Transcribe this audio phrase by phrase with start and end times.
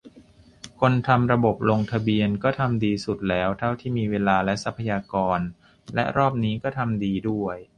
[0.79, 5.39] คนทำระบบลงทะเบียนก็ทำดีสุดแล้วเท่าที่มีเวลาและทรัพยากร
[5.95, 7.57] และรอบนี้ก็ทำดีด้วย